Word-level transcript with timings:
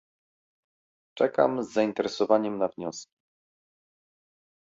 Czekam 1.17 1.63
z 1.63 1.73
zainteresowaniem 1.73 2.57
na 2.57 2.69
wioski 2.77 3.13